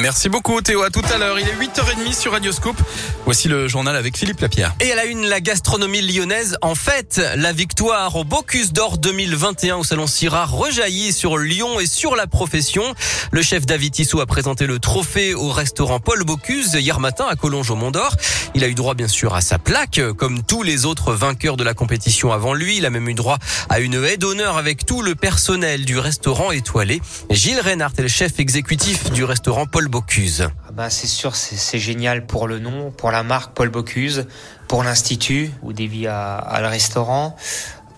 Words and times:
Merci 0.00 0.28
beaucoup 0.28 0.60
Théo, 0.60 0.82
à 0.82 0.90
tout 0.90 1.02
à 1.12 1.18
l'heure. 1.18 1.40
Il 1.40 1.48
est 1.48 1.54
8h30 1.54 2.14
sur 2.14 2.30
Radioscope. 2.30 2.76
Voici 3.24 3.48
le 3.48 3.66
journal 3.66 3.96
avec 3.96 4.16
Philippe 4.16 4.38
Lapierre. 4.40 4.72
Et 4.80 4.92
à 4.92 4.94
la 4.94 5.06
une, 5.06 5.26
la 5.26 5.40
gastronomie 5.40 6.02
lyonnaise 6.02 6.56
en 6.62 6.76
fête. 6.76 7.20
La 7.34 7.52
victoire 7.52 8.14
au 8.14 8.22
Bocuse 8.22 8.72
d'Or 8.72 8.98
2021 8.98 9.76
au 9.76 9.84
Salon 9.84 10.06
Syrah 10.06 10.46
rejaillit 10.46 11.12
sur 11.12 11.36
Lyon 11.36 11.80
et 11.80 11.86
sur 11.86 12.14
la 12.14 12.28
profession. 12.28 12.84
Le 13.32 13.42
chef 13.42 13.66
David 13.66 13.92
Tissot 13.92 14.20
a 14.20 14.26
présenté 14.26 14.66
le 14.66 14.78
trophée 14.78 15.34
au 15.34 15.50
restaurant 15.50 15.98
Paul 15.98 16.22
Bocuse 16.22 16.74
hier 16.74 17.00
matin 17.00 17.26
à 17.28 17.34
Collonges 17.34 17.72
au 17.72 17.76
Mont 17.76 17.90
d'Or. 17.90 18.14
Il 18.54 18.62
a 18.62 18.68
eu 18.68 18.74
droit 18.74 18.94
bien 18.94 19.08
sûr 19.08 19.34
à 19.34 19.40
sa 19.40 19.58
plaque, 19.58 20.00
comme 20.16 20.44
tous 20.44 20.62
les 20.62 20.86
autres 20.86 21.12
vainqueurs 21.12 21.56
de 21.56 21.64
la 21.64 21.74
compétition 21.74 22.32
avant 22.32 22.54
lui. 22.54 22.76
Il 22.76 22.86
a 22.86 22.90
même 22.90 23.08
eu 23.08 23.14
droit 23.14 23.38
à 23.68 23.80
une 23.80 24.04
haie 24.04 24.16
d'honneur 24.16 24.58
avec 24.58 24.86
tout 24.86 25.02
le 25.02 25.16
personnel 25.16 25.84
du 25.84 25.98
restaurant 25.98 26.52
étoilé. 26.52 27.02
Gilles 27.30 27.60
Reinhardt 27.60 27.94
est 27.98 28.02
le 28.02 28.08
chef 28.08 28.38
exécutif 28.38 29.10
du 29.10 29.24
restaurant 29.24 29.66
Paul 29.66 29.87
Bocuse. 29.88 30.48
Ah 30.68 30.72
bah 30.72 30.90
c'est 30.90 31.06
sûr, 31.06 31.34
c'est 31.34 31.78
génial 31.78 32.26
pour 32.26 32.46
le 32.46 32.58
nom, 32.58 32.90
pour 32.90 33.10
la 33.10 33.22
marque 33.22 33.54
Paul 33.54 33.68
Bocuse, 33.70 34.26
pour 34.68 34.84
l'institut 34.84 35.50
où 35.62 35.72
dévie 35.72 36.06
à, 36.06 36.36
à, 36.36 36.60
le 36.60 36.68
restaurant, 36.68 37.36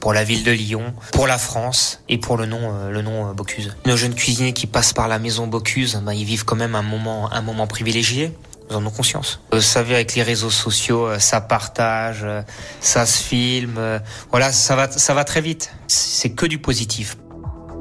pour 0.00 0.12
la 0.12 0.24
ville 0.24 0.44
de 0.44 0.52
Lyon, 0.52 0.94
pour 1.12 1.26
la 1.26 1.38
France 1.38 2.00
et 2.08 2.18
pour 2.18 2.36
le 2.36 2.46
nom, 2.46 2.60
euh, 2.62 2.90
le 2.90 3.02
nom 3.02 3.28
euh, 3.28 3.32
Bocuse. 3.32 3.74
Nos 3.86 3.96
jeunes 3.96 4.14
cuisiniers 4.14 4.52
qui 4.52 4.66
passent 4.66 4.92
par 4.92 5.08
la 5.08 5.18
maison 5.18 5.46
Bocuse, 5.46 6.00
bah, 6.04 6.14
ils 6.14 6.24
vivent 6.24 6.44
quand 6.44 6.56
même 6.56 6.74
un 6.74 6.82
moment, 6.82 7.32
un 7.32 7.42
moment 7.42 7.66
privilégié. 7.66 8.32
Nous 8.70 8.76
en 8.76 8.80
avons 8.80 8.90
conscience. 8.90 9.40
Vous 9.50 9.62
savez, 9.62 9.94
avec 9.94 10.14
les 10.14 10.22
réseaux 10.22 10.50
sociaux, 10.50 11.06
euh, 11.06 11.18
ça 11.18 11.40
partage, 11.40 12.26
ça 12.80 13.06
se 13.06 13.22
filme. 13.22 13.80
Voilà, 14.30 14.52
ça 14.52 14.76
va, 14.76 14.90
ça 14.90 15.14
va 15.14 15.24
très 15.24 15.40
vite. 15.40 15.72
C'est 15.86 16.30
que 16.30 16.46
du 16.46 16.58
positif. 16.58 17.16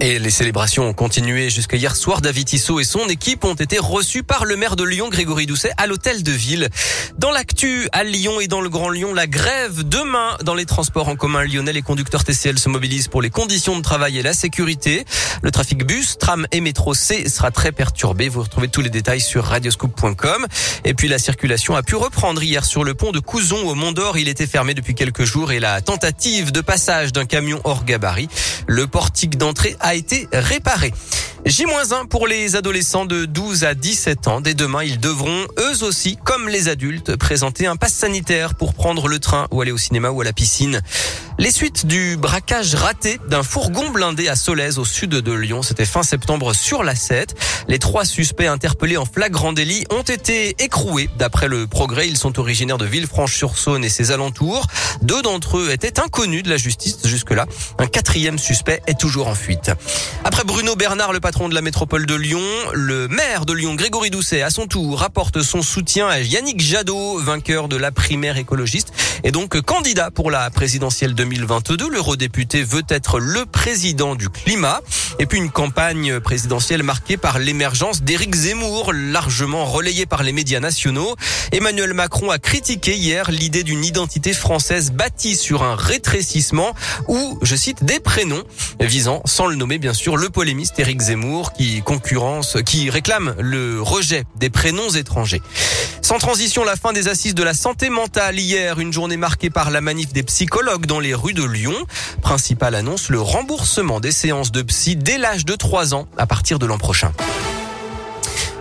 Et 0.00 0.18
les 0.18 0.30
célébrations 0.30 0.88
ont 0.88 0.92
continué 0.92 1.50
jusqu'à 1.50 1.76
hier 1.76 1.94
soir. 1.94 2.20
David 2.20 2.46
Tissot 2.48 2.80
et 2.80 2.84
son 2.84 3.08
équipe 3.08 3.44
ont 3.44 3.54
été 3.54 3.78
reçus 3.78 4.22
par 4.22 4.44
le 4.44 4.56
maire 4.56 4.76
de 4.76 4.84
Lyon, 4.84 5.08
Grégory 5.08 5.46
Doucet, 5.46 5.70
à 5.76 5.86
l'hôtel 5.86 6.22
de 6.22 6.32
ville. 6.32 6.68
Dans 7.16 7.30
l'actu, 7.30 7.88
à 7.92 8.02
Lyon 8.02 8.40
et 8.40 8.48
dans 8.48 8.60
le 8.60 8.68
Grand 8.68 8.90
Lyon, 8.90 9.14
la 9.14 9.26
grève 9.26 9.84
demain 9.84 10.36
dans 10.42 10.54
les 10.54 10.66
transports 10.66 11.08
en 11.08 11.16
commun 11.16 11.44
lyonnais. 11.44 11.72
Les 11.72 11.82
conducteurs 11.82 12.24
TCL 12.24 12.58
se 12.58 12.68
mobilisent 12.68 13.08
pour 13.08 13.22
les 13.22 13.30
conditions 13.30 13.76
de 13.76 13.82
travail 13.82 14.18
et 14.18 14.22
la 14.22 14.34
sécurité. 14.34 15.04
Le 15.42 15.50
trafic 15.50 15.86
bus, 15.86 16.18
tram 16.18 16.46
et 16.50 16.60
métro 16.60 16.92
C 16.92 17.28
sera 17.28 17.50
très 17.50 17.70
perturbé. 17.70 18.28
Vous 18.28 18.42
retrouvez 18.42 18.68
tous 18.68 18.80
les 18.80 18.90
détails 18.90 19.20
sur 19.20 19.44
radioscoop.com. 19.44 20.46
Et 20.84 20.94
puis 20.94 21.08
la 21.08 21.18
circulation 21.18 21.76
a 21.76 21.82
pu 21.82 21.94
reprendre 21.94 22.42
hier 22.42 22.64
sur 22.64 22.82
le 22.82 22.94
pont 22.94 23.12
de 23.12 23.20
Couzon 23.20 23.68
au 23.68 23.74
Mont 23.74 23.92
d'Or. 23.92 24.18
Il 24.18 24.28
était 24.28 24.46
fermé 24.46 24.74
depuis 24.74 24.94
quelques 24.94 25.24
jours 25.24 25.52
et 25.52 25.60
la 25.60 25.80
tentative 25.80 26.50
de 26.50 26.60
passage 26.60 27.12
d'un 27.12 27.26
camion 27.26 27.60
hors 27.64 27.84
gabarit. 27.84 28.28
Le 28.66 28.86
portique 28.86 29.38
d'entrée 29.38 29.76
a 29.84 29.94
été 29.94 30.28
réparé. 30.32 30.92
J-1 31.44 32.06
pour 32.08 32.26
les 32.26 32.56
adolescents 32.56 33.04
de 33.04 33.26
12 33.26 33.64
à 33.64 33.74
17 33.74 34.28
ans. 34.28 34.40
Dès 34.40 34.54
demain, 34.54 34.82
ils 34.82 34.98
devront, 34.98 35.46
eux 35.58 35.84
aussi, 35.84 36.16
comme 36.24 36.48
les 36.48 36.68
adultes, 36.68 37.16
présenter 37.16 37.66
un 37.66 37.76
pass 37.76 37.92
sanitaire 37.92 38.54
pour 38.54 38.72
prendre 38.72 39.08
le 39.08 39.18
train 39.18 39.46
ou 39.50 39.60
aller 39.60 39.72
au 39.72 39.76
cinéma 39.76 40.08
ou 40.08 40.22
à 40.22 40.24
la 40.24 40.32
piscine. 40.32 40.80
Les 41.36 41.50
suites 41.50 41.86
du 41.86 42.16
braquage 42.16 42.76
raté 42.76 43.18
d'un 43.28 43.42
fourgon 43.42 43.90
blindé 43.90 44.28
à 44.28 44.36
Solèze 44.36 44.78
au 44.78 44.84
sud 44.84 45.10
de 45.10 45.32
Lyon, 45.32 45.62
c'était 45.62 45.84
fin 45.84 46.04
septembre 46.04 46.54
sur 46.54 46.84
la 46.84 46.94
7. 46.94 47.34
Les 47.66 47.80
trois 47.80 48.04
suspects 48.04 48.46
interpellés 48.46 48.96
en 48.96 49.04
flagrant 49.04 49.52
délit 49.52 49.84
ont 49.90 50.02
été 50.02 50.54
écroués. 50.62 51.10
D'après 51.18 51.48
le 51.48 51.66
progrès, 51.66 52.06
ils 52.06 52.16
sont 52.16 52.38
originaires 52.38 52.78
de 52.78 52.86
Villefranche-sur-Saône 52.86 53.84
et 53.84 53.88
ses 53.88 54.12
alentours. 54.12 54.68
Deux 55.02 55.22
d'entre 55.22 55.58
eux 55.58 55.72
étaient 55.72 55.98
inconnus 55.98 56.44
de 56.44 56.50
la 56.50 56.56
justice 56.56 56.98
jusque-là. 57.04 57.46
Un 57.78 57.86
quatrième 57.86 58.38
suspect 58.38 58.80
est 58.86 58.98
toujours 58.98 59.26
en 59.26 59.34
fuite. 59.34 59.72
Après 60.22 60.44
Bruno 60.44 60.76
Bernard, 60.76 61.12
le 61.12 61.20
patron 61.20 61.48
de 61.48 61.54
la 61.54 61.62
métropole 61.62 62.06
de 62.06 62.14
Lyon, 62.14 62.44
le 62.72 63.08
maire 63.08 63.44
de 63.44 63.52
Lyon, 63.52 63.74
Grégory 63.74 64.10
Doucet, 64.10 64.42
à 64.42 64.50
son 64.50 64.68
tour, 64.68 65.00
rapporte 65.00 65.42
son 65.42 65.62
soutien 65.62 66.06
à 66.06 66.20
Yannick 66.20 66.60
Jadot, 66.60 67.18
vainqueur 67.18 67.66
de 67.66 67.76
la 67.76 67.90
primaire 67.90 68.36
écologiste 68.36 68.92
et 69.22 69.30
donc 69.30 69.60
candidat 69.60 70.10
pour 70.10 70.30
la 70.30 70.50
présidentielle 70.50 71.14
2022. 71.14 71.88
L'eurodéputé 71.88 72.62
veut 72.62 72.82
être 72.88 73.18
le 73.18 73.46
président 73.46 74.14
du 74.14 74.28
climat. 74.28 74.80
Et 75.18 75.26
puis 75.26 75.38
une 75.38 75.50
campagne 75.50 76.18
présidentielle 76.20 76.82
marquée 76.82 77.16
par 77.16 77.38
l'émergence 77.38 78.02
d'Éric 78.02 78.34
Zemmour, 78.34 78.92
largement 78.92 79.64
relayée 79.64 80.06
par 80.06 80.22
les 80.22 80.32
médias 80.32 80.60
nationaux. 80.60 81.14
Emmanuel 81.52 81.94
Macron 81.94 82.30
a 82.30 82.38
critiqué 82.38 82.96
hier 82.96 83.30
l'idée 83.30 83.62
d'une 83.62 83.84
identité 83.84 84.32
française 84.32 84.90
bâtie 84.90 85.36
sur 85.36 85.62
un 85.62 85.76
rétrécissement 85.76 86.74
ou, 87.06 87.38
je 87.42 87.54
cite, 87.54 87.84
des 87.84 88.00
prénoms 88.00 88.42
visant, 88.80 89.22
sans 89.24 89.46
le 89.46 89.54
nommer 89.54 89.78
bien 89.78 89.94
sûr, 89.94 90.16
le 90.16 90.30
polémiste 90.30 90.78
Éric 90.78 91.00
Zemmour 91.00 91.52
qui 91.52 91.82
concurrence, 91.82 92.58
qui 92.66 92.90
réclame 92.90 93.34
le 93.38 93.80
rejet 93.80 94.24
des 94.36 94.50
prénoms 94.50 94.90
étrangers. 94.90 95.42
Sans 96.04 96.18
transition, 96.18 96.64
la 96.64 96.76
fin 96.76 96.92
des 96.92 97.08
assises 97.08 97.34
de 97.34 97.42
la 97.42 97.54
santé 97.54 97.88
mentale 97.88 98.38
hier, 98.38 98.78
une 98.78 98.92
journée 98.92 99.16
marquée 99.16 99.48
par 99.48 99.70
la 99.70 99.80
manif 99.80 100.12
des 100.12 100.22
psychologues 100.22 100.84
dans 100.84 101.00
les 101.00 101.14
rues 101.14 101.32
de 101.32 101.42
Lyon. 101.42 101.74
Principale 102.20 102.74
annonce, 102.74 103.08
le 103.08 103.22
remboursement 103.22 104.00
des 104.00 104.12
séances 104.12 104.52
de 104.52 104.60
psy 104.60 104.96
dès 104.96 105.16
l'âge 105.16 105.46
de 105.46 105.54
3 105.54 105.94
ans 105.94 106.06
à 106.18 106.26
partir 106.26 106.58
de 106.58 106.66
l'an 106.66 106.76
prochain. 106.76 107.10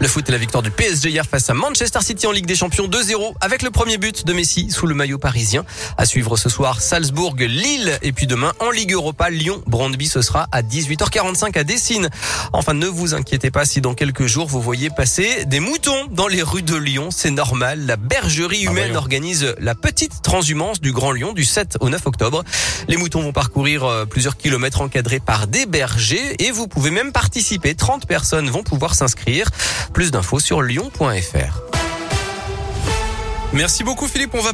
Le 0.00 0.08
foot 0.08 0.26
et 0.30 0.32
la 0.32 0.38
victoire 0.38 0.62
du 0.62 0.70
PSG 0.70 1.10
hier 1.10 1.26
face 1.26 1.50
à 1.50 1.54
Manchester 1.54 2.00
City 2.00 2.26
en 2.26 2.32
Ligue 2.32 2.46
des 2.46 2.54
Champions 2.54 2.88
2-0 2.88 3.34
avec 3.42 3.60
le 3.60 3.70
premier 3.70 3.98
but 3.98 4.26
de 4.26 4.32
Messi 4.32 4.70
sous 4.70 4.86
le 4.86 4.94
maillot 4.94 5.18
parisien. 5.18 5.62
À 5.98 6.06
suivre 6.06 6.38
ce 6.38 6.48
soir 6.48 6.80
Salzbourg, 6.80 7.36
Lille 7.36 7.98
et 8.00 8.12
puis 8.12 8.26
demain 8.26 8.54
en 8.60 8.70
Ligue 8.70 8.94
Europa 8.94 9.28
Lyon, 9.28 9.62
Brandby 9.66 10.08
ce 10.08 10.22
sera 10.22 10.48
à 10.52 10.62
18h45 10.62 11.58
à 11.58 11.64
Dessine. 11.64 12.08
Enfin 12.54 12.72
ne 12.72 12.86
vous 12.86 13.12
inquiétez 13.12 13.50
pas 13.50 13.66
si 13.66 13.82
dans 13.82 13.92
quelques 13.92 14.24
jours 14.24 14.46
vous 14.46 14.62
voyez 14.62 14.88
passer 14.88 15.44
des 15.44 15.60
moutons 15.60 16.06
dans 16.10 16.28
les 16.28 16.42
rues 16.42 16.62
de 16.62 16.76
Lyon, 16.76 17.10
c'est 17.10 17.30
normal. 17.30 17.84
La 17.84 17.96
bergerie 17.96 18.64
ah, 18.66 18.70
humaine 18.70 18.96
organise 18.96 19.54
la 19.58 19.74
petite 19.74 20.22
transhumance 20.22 20.80
du 20.80 20.92
Grand 20.92 21.12
Lyon 21.12 21.34
du 21.34 21.44
7 21.44 21.76
au 21.80 21.90
9 21.90 22.06
octobre. 22.06 22.42
Les 22.88 22.96
moutons 22.96 23.20
vont 23.20 23.32
parcourir 23.32 23.84
euh, 23.84 24.06
plusieurs 24.06 24.38
kilomètres 24.38 24.80
encadrés 24.80 25.20
par 25.20 25.46
des 25.46 25.66
bergers 25.66 26.42
et 26.42 26.52
vous 26.52 26.68
pouvez 26.68 26.90
même 26.90 27.12
participer. 27.12 27.74
30 27.74 28.06
personnes 28.06 28.48
vont 28.48 28.62
pouvoir 28.62 28.94
s'inscrire. 28.94 29.50
Plus 29.92 30.10
d'infos 30.10 30.40
sur 30.40 30.62
lyon.fr. 30.62 31.60
Merci 33.52 33.84
beaucoup 33.84 34.06
Philippe, 34.06 34.34
on 34.34 34.40
va 34.40 34.48